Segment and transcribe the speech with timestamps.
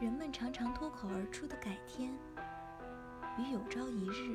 [0.00, 2.10] 人们常常脱口而出的“改天”
[3.36, 4.34] 与“有朝一日”，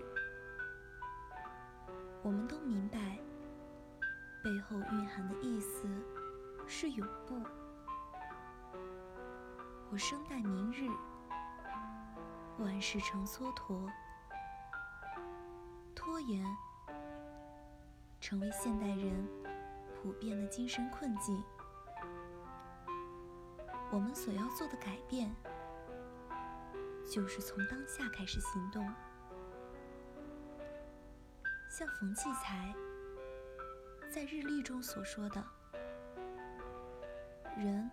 [2.22, 3.18] 我们都明白，
[4.44, 5.90] 背后蕴含的意思
[6.68, 7.42] 是永不。
[9.90, 10.88] 我生待明日，
[12.60, 13.90] 万事成蹉跎，
[15.96, 16.46] 拖延
[18.22, 19.28] 成为现代人
[19.96, 21.44] 普遍的精神困境。
[23.96, 25.34] 我们所要做的改变。
[27.10, 28.84] 就是从当下开始行动，
[31.70, 32.76] 像冯骥才
[34.12, 35.42] 在日历中所说的
[37.56, 37.90] ：“人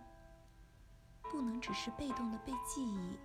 [1.31, 3.19] 不能只是被动的被记忆，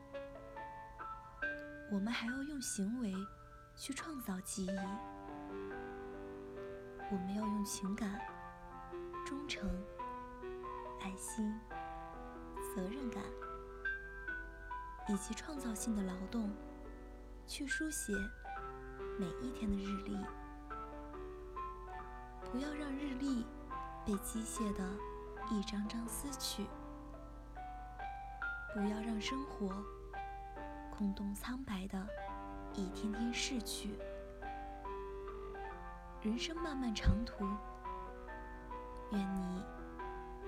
[1.90, 3.12] 我们还要用行为
[3.74, 4.79] 去创造记忆。
[7.10, 8.20] 我们要用情感、
[9.26, 9.66] 忠诚、
[11.01, 11.59] 爱心、
[15.09, 16.52] 以及创造性的劳动，
[17.46, 18.12] 去书写
[19.18, 20.16] 每一天的日历。
[22.51, 23.45] 不要让日历
[24.04, 24.84] 被机械的
[25.51, 26.66] 一张张撕去，
[28.74, 29.70] 不要让生活
[30.90, 32.06] 空洞苍白的
[32.74, 33.98] 一天天逝去。
[36.20, 37.45] 人生漫漫长途，
[39.12, 39.64] 愿你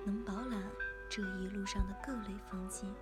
[0.05, 0.63] 能饱览
[1.09, 2.95] 这一路上的各类风景。